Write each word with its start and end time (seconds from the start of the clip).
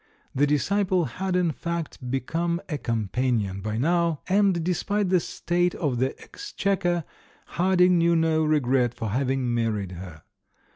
The 0.33 0.47
disciple 0.47 1.05
had, 1.05 1.35
in 1.35 1.51
fact, 1.51 2.09
become 2.09 2.59
a 2.67 2.79
companion 2.79 3.61
by 3.61 3.77
now, 3.77 4.21
and, 4.27 4.63
despite 4.65 5.09
the 5.09 5.19
state 5.19 5.75
of 5.75 5.99
the 5.99 6.19
exchequer, 6.19 7.03
Harding 7.45 7.99
knew 7.99 8.15
no 8.15 8.43
regret 8.43 8.95
for 8.95 9.09
having 9.09 9.53
married 9.53 9.91
her. 9.91 10.23